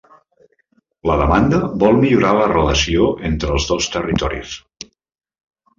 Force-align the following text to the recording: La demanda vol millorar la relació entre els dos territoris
La 1.09 1.17
demanda 1.21 1.59
vol 1.83 2.01
millorar 2.05 2.33
la 2.41 2.49
relació 2.55 3.13
entre 3.33 3.55
els 3.59 3.71
dos 3.75 3.93
territoris 3.99 4.61